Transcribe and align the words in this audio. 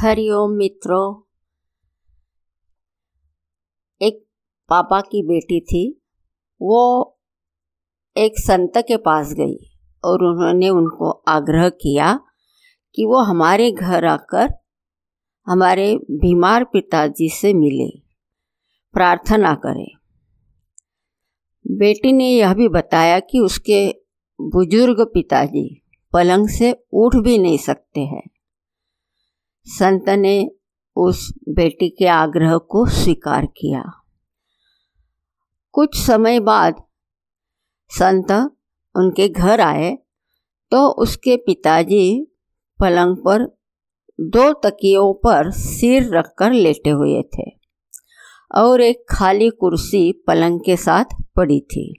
हरिओम 0.00 0.50
मित्रों। 0.50 1.22
एक 4.02 4.26
पापा 4.68 5.00
की 5.00 5.22
बेटी 5.22 5.60
थी। 5.60 6.02
वो 6.62 7.04
एक 8.16 8.32
संत 8.38 8.72
के 8.76 8.96
पास 8.96 9.32
गई 9.32 9.56
और 10.04 10.24
उन्होंने 10.24 10.68
उनको 10.68 11.10
आग्रह 11.10 11.68
किया 11.68 12.20
कि 12.94 13.04
वो 13.04 13.16
हमारे 13.16 13.72
घर 13.72 14.04
आकर 14.04 14.48
हमारे 15.46 15.96
बीमार 15.96 16.64
पिताजी 16.64 17.28
से 17.28 17.54
मिले। 17.54 18.00
प्रार्थना 18.92 19.54
करें। 19.54 19.92
बेटी 21.66 22.12
ने 22.12 22.30
यह 22.30 22.54
भी 22.54 22.68
बताया 22.68 23.20
कि 23.20 23.38
उसके 23.38 23.92
बुज़ुर्ग 24.40 25.10
पिताजी 25.14 25.82
पलंग 26.12 26.48
से 26.48 26.84
उठ 26.92 27.16
भी 27.16 27.38
नहीं 27.38 27.58
सकते 27.58 28.00
हैं। 28.00 28.30
संत 29.66 30.08
ने 30.08 30.50
उस 30.96 31.28
बेटी 31.48 31.88
के 31.88 32.06
आग्रह 32.06 32.56
को 32.70 32.84
स्वीकार 32.86 33.46
किया। 33.46 33.82
कुछ 35.74 35.96
समय 35.96 36.40
बाद 36.40 36.82
संत 37.90 38.32
उनके 38.94 39.28
घर 39.28 39.60
आए 39.60 39.94
तो 40.72 40.86
उसके 41.02 41.36
पिताजी 41.36 42.26
पलंग 42.78 43.16
पर 43.16 43.44
दो 44.18 44.52
तकियों 44.62 45.12
पर 45.14 45.50
सिर 45.50 46.10
रखकर 46.16 46.52
लेटे 46.52 46.90
हुए 46.90 47.22
थे 47.34 47.50
और 48.54 48.80
एक 48.80 49.04
खाली 49.10 49.50
कुर्सी 49.50 50.12
पलंग 50.26 50.60
के 50.60 50.76
साथ 50.76 51.16
पड़ी 51.36 51.60
थी। 51.60 51.94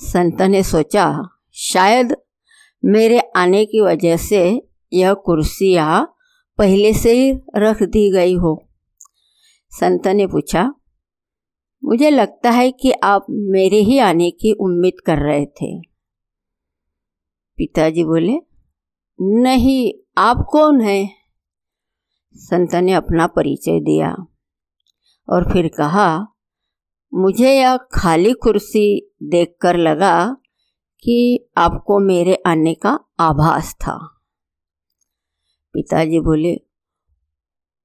संत 0.00 0.42
ने 0.42 0.62
सोचा, 0.62 1.06
शायद 1.54 2.16
मेरे 2.82 3.18
आने 3.36 3.64
की 3.64 3.80
वजह 3.80 4.16
से 4.16 4.42
यह 4.92 5.14
कुर्सी 5.14 5.72
यहाँ 5.72 6.16
पहले 6.58 6.92
से 6.92 7.12
ही 7.12 7.40
रख 7.56 7.82
दी 7.82 8.12
गई 8.12 8.34
हो। 8.34 8.68
संत 9.70 10.06
ने 10.06 10.26
पूछा, 10.26 10.74
मुझे 11.84 12.10
लगता 12.10 12.50
है 12.50 12.72
कि 12.72 12.92
आप 12.92 13.26
मेरे 13.30 13.76
ही 13.76 13.98
आने 13.98 14.30
की 14.30 14.52
उम्मीद 14.52 15.00
कर 15.06 15.18
रहे 15.18 15.46
थे? 15.46 15.80
पिताजी 17.56 18.04
बोले, 18.04 18.38
नहीं, 19.20 19.92
आप 20.18 20.46
कौन 20.50 20.80
हैं? 20.80 21.10
संत 22.34 22.74
ने 22.74 22.92
अपना 22.92 23.26
परिचय 23.26 23.80
दिया 23.80 24.16
और 25.28 25.52
फिर 25.52 25.68
कहा, 25.68 26.26
मुझे 27.14 27.54
यह 27.54 27.76
खाली 27.76 28.32
कुर्सी 28.32 29.12
देखकर 29.22 29.76
लगा 29.76 30.36
कि 31.02 31.48
आपको 31.56 31.98
मेरे 31.98 32.42
आने 32.46 32.74
का 32.74 33.00
आभास 33.20 33.74
था। 33.74 34.21
पिताजी 35.74 36.20
बोले, 36.20 36.54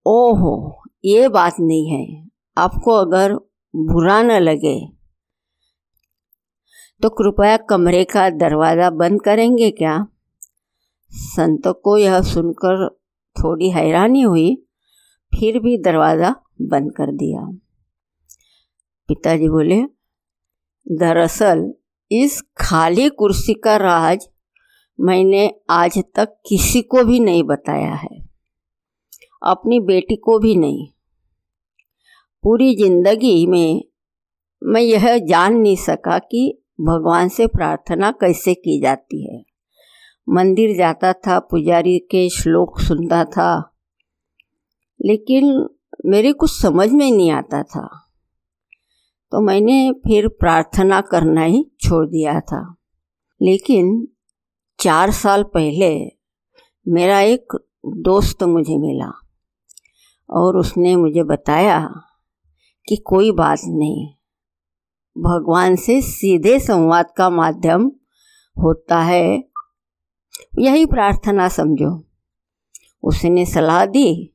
ओहो, 0.06 0.84
ये 1.06 1.30
बात 1.30 1.56
नहीं 1.60 1.90
है। 1.90 2.30
आपको 2.58 2.92
अगर 2.92 3.34
बुरा 3.76 4.22
न 4.22 4.32
लगे 4.32 4.80
तो 7.02 7.10
कृपया 7.10 7.58
कमरे 7.58 8.04
का 8.04 8.30
दरवाज़ा 8.30 8.90
बंद 8.90 9.22
करेंगे 9.22 9.72
क्या? 9.72 10.08
संत 11.12 11.68
को 11.84 11.98
यह 11.98 12.22
सुनकर 12.22 12.90
थोड़ी 13.36 13.70
हैरानी 13.70 14.22
हुई, 14.22 14.56
फिर 15.40 15.60
भी 15.60 15.78
दरवाज़ा 15.78 16.36
बंद 16.62 16.92
कर 16.92 17.12
दिया। 17.12 17.42
पिताजी 19.08 19.50
बोले, 19.50 19.82
दरअसल, 20.88 21.74
इस 22.12 22.42
खाली 22.58 23.10
कुर्सी 23.10 23.54
का 23.54 23.78
राज 23.78 24.30
मैंने 25.00 25.56
आज 25.70 26.04
तक 26.16 26.38
किसी 26.50 26.82
को 26.82 27.04
भी 27.04 27.20
नहीं 27.20 27.44
बताया 27.44 27.94
है। 27.94 28.30
अपनी 29.44 29.80
बेटी 29.80 30.16
को 30.16 30.40
भी 30.40 30.56
नहीं। 30.56 30.88
पूरी 32.44 32.76
ज़िंदगी 32.76 33.46
में 33.46 33.84
मैं 34.64 34.82
यह 34.82 35.18
जान 35.18 35.56
नहीं 35.56 35.76
सका 35.76 36.20
कि 36.20 36.64
भगवान 36.82 37.30
से 37.30 37.48
प्रार्थना 37.48 38.12
कैसे 38.12 38.54
की 38.54 38.82
जाती 38.82 39.36
है। 39.36 39.44
मंदिर 40.30 40.78
जाता 40.78 41.14
था, 41.14 41.40
पुजारी 41.40 42.00
के 42.00 42.30
श्लोक 42.30 42.80
सुनता 42.80 43.24
था, 43.26 43.76
लेकिन 45.06 45.68
मेरे 46.06 46.32
कुछ 46.32 46.62
समझ 46.62 46.90
में 46.90 47.12
नहीं 47.12 47.32
आता 47.32 47.64
था। 47.64 47.88
तो 49.32 49.42
मैंने 49.42 49.92
फिर 49.92 50.28
प्रार्थना 50.28 51.02
करना 51.02 51.44
ही 51.44 51.72
छोड़ 51.82 52.06
दिया 52.06 52.40
था। 52.40 52.76
लेकिन 53.42 54.08
चार 54.80 55.12
साल 55.12 55.44
पहले 55.44 56.12
मेरा 56.88 57.20
एक 57.22 57.54
दोस्त 57.86 58.44
मुझे 58.44 58.78
मिला 58.78 59.12
और 60.30 60.58
उसने 60.58 60.96
मुझे 60.96 61.24
बताया 61.24 61.80
कि 62.88 62.96
कोई 62.96 63.32
बात 63.32 63.60
नहीं, 63.66 64.08
भगवान 65.18 65.76
से 65.76 66.02
सीधे 66.02 66.60
संवाद 66.60 67.12
का 67.18 67.30
माध्यम 67.30 67.92
होता 68.58 69.00
है। 69.00 69.44
यही 70.60 70.86
प्रार्थना 70.86 71.48
समझो। 71.48 72.04
उसने 73.04 73.46
सलाह 73.46 73.86
दी 73.86 74.34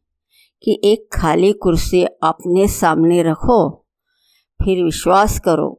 कि 0.64 0.80
एक 0.84 1.09
खाली 1.12 1.53
कुर्सी 1.53 2.04
अपने 2.04 2.69
सामने 2.69 3.22
रखो, 3.22 3.70
फिर 4.60 4.84
विश्वास 4.84 5.41
करो 5.41 5.70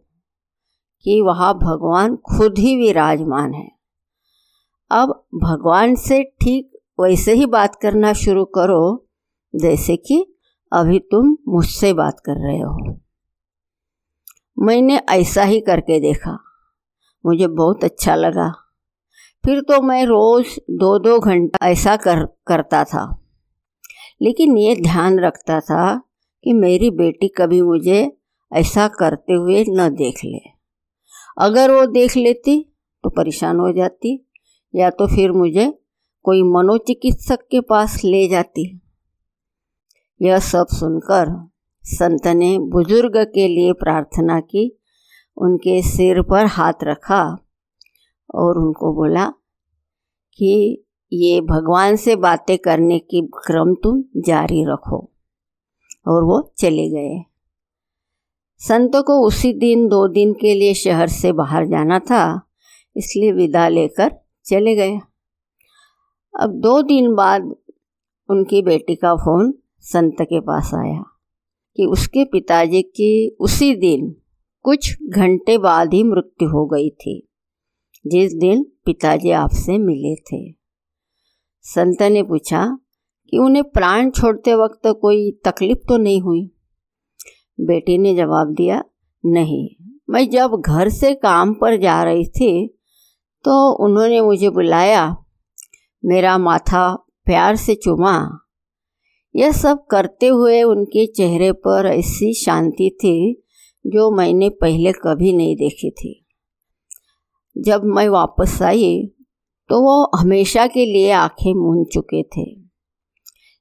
कि 1.06 1.22
वहाँ 1.22 1.54
भगवान 1.54 2.16
खुद 2.16 2.58
ही 2.58 2.78
विराजमान 2.78 3.54
है। 3.54 3.83
अब 4.94 5.28
भगवान 5.36 5.96
से 5.96 6.24
ठीक 6.24 6.72
वैसे 7.02 7.34
ही 7.34 7.46
बात 7.46 7.76
करना 7.76 8.14
शुरू 8.14 8.46
करो, 8.46 9.08
जैसे 9.56 9.96
कि 9.96 10.36
अभी 10.74 11.00
तुम 11.00 11.38
मुझसे 11.48 11.94
बात 11.94 12.20
कर 12.20 12.48
रहे 12.48 12.60
हो। 12.60 13.00
मैंने 14.60 14.98
ऐसा 14.98 15.44
ही 15.44 15.60
करके 15.60 16.00
देखा। 16.00 16.44
मुझे 17.26 17.48
बहुत 17.48 17.84
अच्छा 17.84 18.16
लगा। 18.16 18.54
फिर 19.46 19.62
तो 19.62 19.82
मैं 19.82 20.06
रोज़ 20.06 20.60
दो 20.60 21.00
दो 21.00 21.20
घंटा 21.20 21.68
ऐसा 21.68 21.96
कर, 21.96 22.26
करता 22.26 22.84
था। 22.84 23.24
लेकिन 24.22 24.58
ये 24.58 24.76
ध्यान 24.76 25.20
रखता 25.20 25.60
था 25.60 26.02
कि 26.44 26.54
मेरी 26.54 26.92
बेटी 26.92 27.28
कभी 27.28 27.62
मुझे 27.62 28.18
ऐसा 28.54 28.88
करते 28.88 29.34
हुए 29.34 29.66
न 29.70 29.90
देख 29.90 30.20
ले। 30.26 30.40
अगर 31.38 31.72
वो 31.72 31.86
देख 31.86 32.18
लेती 32.18 32.76
तो 33.04 33.10
परेशान 33.10 33.60
हो 33.60 33.72
जाती। 33.74 34.30
या 34.76 34.90
तो 34.90 35.08
फिर 35.08 35.32
मुझे 35.32 35.80
कोई 36.24 36.44
मनोचिकित्सक 36.44 37.40
के 37.52 37.62
पास 37.62 38.04
ले 38.04 38.28
जाती। 38.28 38.82
यह 40.22 40.40
सब 40.40 40.68
सुनकर 40.68 41.50
संत 41.84 42.28
ने 42.28 42.60
बुज़ुर्ग 42.60 43.18
के 43.18 43.48
लिए 43.48 43.74
प्रार्थना 43.74 44.40
की, 44.40 44.80
उनके 45.38 45.82
सिर 45.82 46.22
पर 46.22 46.46
हाथ 46.46 46.74
रखा 46.84 47.38
और 48.36 48.58
उनको 48.58 48.94
बोला 48.94 49.34
कि 50.38 50.84
ये 51.14 51.42
भगवान 51.42 51.96
से 51.96 52.16
बातें 52.16 52.58
करने 52.58 53.00
की 53.00 53.22
क्रम 53.22 53.76
तुम 53.76 54.04
जारी 54.18 54.66
रखो। 54.66 55.10
और 56.08 56.24
वो 56.24 56.54
चले 56.58 56.90
गए। 56.90 57.24
संतों 58.58 59.04
को 59.04 59.28
उसी 59.28 59.54
दिन, 59.54 59.88
दो 59.88 60.08
दिन 60.08 60.34
के 60.34 60.54
लिए 60.54 60.74
शहर 60.74 61.08
से 61.08 61.32
बाहर 61.32 61.66
जाना 61.66 62.00
था, 62.00 62.42
इसलिए 62.96 63.32
विदा 63.32 63.68
लेकर 63.68 64.23
चले 64.46 64.76
गए। 64.76 64.98
अब 66.34 66.60
दो 66.62 66.82
दिन 66.82 67.14
बाद 67.16 67.54
उनकी 68.30 68.62
बेटी 68.62 68.96
का 68.96 69.16
फ़ोन 69.16 69.54
संत 69.84 70.22
के 70.22 70.40
पास 70.40 70.72
आया 70.76 71.04
कि 71.78 71.86
उसके 71.86 72.24
पिताजी 72.26 72.82
की 72.82 73.36
उसी 73.40 73.74
दिन 73.76 74.16
कुछ 74.66 74.94
घंटे 75.04 75.58
बाद 75.58 75.94
ही 75.94 76.04
मृत्यु 76.04 76.50
हो 76.50 76.66
गई 76.66 76.90
थी, 76.90 77.16
जिस 78.06 78.34
दिन 78.34 78.64
पिताजी 78.86 79.32
आपसे 79.32 79.78
मिले 79.78 80.16
थे। 80.16 80.52
संत 81.66 82.02
ने 82.02 82.24
पूछा 82.24 82.66
कि 83.30 83.38
उन्हें 83.38 83.64
प्राण 83.64 84.10
छोड़ते 84.10 84.54
वक्त 84.56 84.88
कोई 85.02 85.32
तकलीफ़ 85.46 85.88
तो 85.88 85.98
नहीं 85.98 86.22
हुई? 86.22 86.46
बेटी 87.60 87.98
ने 87.98 88.16
जवाब 88.16 88.54
दिया, 88.54 88.84
नहीं, 89.24 89.70
मैं 90.10 90.30
जब 90.30 90.56
घर 90.60 90.90
से 90.90 91.14
काम 91.16 91.54
पर 91.54 91.78
जा 91.78 92.02
रही 92.04 92.26
थी 92.30 92.80
तो 93.44 93.86
उन्होंने 93.86 94.22
मुझे 94.22 94.50
बुलाया। 94.50 95.18
मेरा 96.06 96.38
माथा 96.38 96.96
प्यार 97.26 97.56
से 97.56 97.76
चुमा। 97.76 98.40
यह 99.36 99.52
सब 99.52 99.86
करते 99.86 100.28
हुए 100.28 100.64
उनके 100.64 101.06
चेहरे 101.06 101.52
पर 101.52 101.86
ऐसी 101.86 102.34
शांति 102.34 102.98
थी 102.98 103.44
जो 103.88 104.12
मैंने 104.12 104.50
पहले 104.50 104.92
कभी 104.92 105.34
नहीं 105.34 105.56
देखी 105.56 105.92
थी। 105.92 106.28
जब 107.58 107.84
मैं 107.84 108.10
वापस 108.10 108.62
आई 108.62 109.12
तो 109.70 109.82
वो 109.82 110.12
हमेशा 110.20 110.68
के 110.68 110.86
लिए 110.86 111.12
आँखें 111.12 111.54
मूंद 111.54 111.88
चुके 111.94 112.24
थे। 112.24 112.52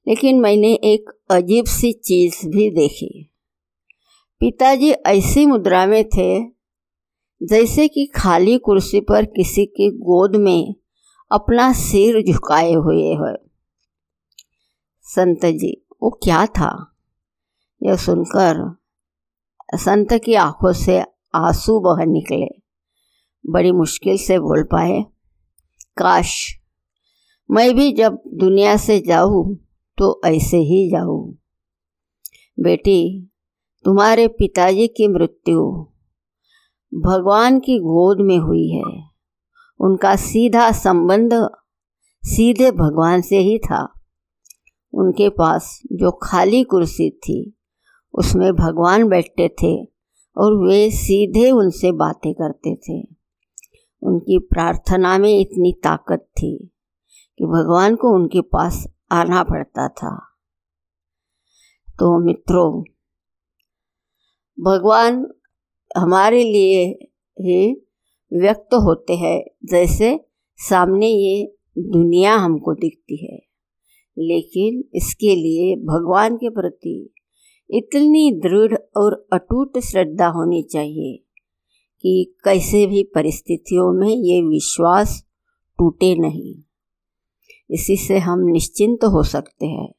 लेकिन 0.07 0.39
मैंने 0.39 0.73
एक 0.73 1.09
अजीब 1.29 1.65
सी 1.65 1.93
चीज़ 1.93 2.47
भी 2.47 2.69
देखी। 2.69 3.33
पिताजी 4.39 4.91
ऐसी 4.91 5.45
मुद्रा 5.45 5.85
में 5.85 6.09
थे 6.09 6.62
जैसे 7.43 7.87
कि 7.87 8.05
खाली 8.15 8.57
कुर्सी 8.57 8.99
पर 9.01 9.25
किसी 9.25 9.65
की 9.65 9.89
गोद 9.89 10.35
में 10.35 10.75
अपना 11.31 11.71
सिर 11.73 12.21
झुकाए 12.23 12.73
हुए 12.73 13.13
हो। 13.13 13.35
संत 15.05 15.45
जी, 15.45 15.85
वो 16.03 16.09
क्या 16.23 16.45
था? 16.45 16.71
यह 17.83 17.95
सुनकर 17.95 18.77
संत 19.75 20.13
की 20.13 20.33
आँखों 20.33 20.73
से 20.73 20.99
आँसू 21.35 21.79
बह 21.79 22.03
निकले। 22.05 22.47
बड़ी 23.45 23.71
मुश्किल 23.71 24.17
से 24.17 24.39
बोल 24.39 24.63
पाए, 24.63 25.01
काश 25.97 26.55
मैं 27.49 27.73
भी 27.75 27.91
जब 27.91 28.21
दुनिया 28.33 28.75
से 28.77 28.99
जाऊँ 28.99 29.55
तो 29.97 30.21
ऐसे 30.25 30.57
ही 30.57 30.89
जाऊँ। 30.91 31.33
बेटी, 32.57 33.29
तुम्हारे 33.85 34.27
पिताजी 34.27 34.87
की 34.87 35.07
मृत्यु 35.07 35.87
भगवान 36.93 37.59
की 37.59 37.79
गोद 37.79 38.17
में 38.21 38.37
हुई 38.37 38.69
है। 38.69 39.09
उनका 39.79 40.15
सीधा 40.15 40.71
संबंध 40.71 41.49
सीधे 42.23 42.71
भगवान 42.71 43.21
से 43.21 43.37
ही 43.37 43.59
था। 43.59 43.93
उनके 44.93 45.29
पास 45.29 45.81
जो 45.91 46.11
खाली 46.11 46.63
कुर्सी 46.63 47.09
थी, 47.09 47.57
उसमें 48.13 48.53
भगवान 48.53 49.07
बैठते 49.07 49.49
थे 49.49 49.85
और 50.37 50.67
वे 50.67 50.91
सीधे 50.91 51.51
उनसे 51.51 51.91
बातें 51.91 52.33
करते 52.33 52.75
थे। 52.75 53.07
उनकी 54.03 54.39
प्रार्थना 54.39 55.17
में 55.17 55.39
इतनी 55.39 55.73
ताकत 55.83 56.29
थी 56.31 56.71
कि 57.37 57.45
भगवान 57.45 57.95
को 57.95 58.09
उनके 58.15 58.41
पास 58.41 58.87
आना 59.11 59.43
पड़ता 59.43 59.87
था। 59.87 60.27
तो 61.89 62.25
मित्रों, 62.25 62.83
भगवान 64.59 65.27
हमारे 65.97 66.43
लिए 66.43 66.83
ही 67.37 67.71
व्यक्त 68.31 68.73
होते 68.75 69.15
हैं। 69.15 69.43
जैसे 69.65 70.19
सामने 70.59 71.07
ये 71.07 71.55
दुनिया 71.77 72.35
हमको 72.35 72.73
दिखती 72.73 73.25
है, 73.25 73.37
लेकिन 74.17 74.83
इसके 74.95 75.35
लिए 75.35 75.75
भगवान 75.85 76.35
के 76.35 76.49
प्रति 76.49 77.13
इतनी 77.69 78.31
दृढ़ 78.39 78.75
और 78.97 79.13
अटूट 79.33 79.79
श्रद्धा 79.79 80.27
होनी 80.27 80.61
चाहिए 80.63 81.17
कि 82.03 82.35
कैसे 82.43 82.85
भी 82.87 83.03
परिस्थितियों 83.15 83.91
में 83.93 84.09
ये 84.09 84.41
विश्वास 84.41 85.23
टूटे 85.79 86.13
नहीं। 86.15 86.55
इसी 87.69 87.97
से 87.97 88.17
हम 88.19 88.39
निश्चिंत 88.45 89.03
हो 89.03 89.23
सकते 89.23 89.65
हैं 89.65 89.89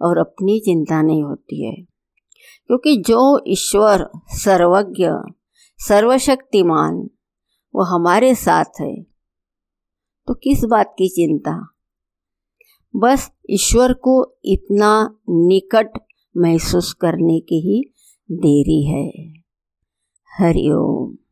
और 0.00 0.18
अपनी 0.18 0.58
चिंता 0.60 1.02
नहीं 1.02 1.22
होती 1.22 1.64
है। 1.64 1.74
क्योंकि 2.66 2.96
जो 2.96 3.44
ईश्वर 3.46 4.10
सर्वज्ञ, 4.26 5.06
सर्वशक्तिमान, 5.78 7.10
वो 7.74 7.82
हमारे 7.82 8.34
साथ 8.34 8.64
है। 8.80 9.02
तो 10.26 10.34
किस 10.34 10.64
बात 10.64 10.94
की 10.98 11.08
चिंता? 11.08 11.70
बस 12.96 13.30
ईश्वर 13.50 13.92
को 13.92 14.36
इतना 14.44 15.18
निकट 15.28 15.88
महसूस 16.36 16.92
करने 16.92 17.40
की 17.40 17.60
ही 17.60 17.94
देरी 18.32 18.86
है। 18.86 19.32
हरिओम 20.38 21.23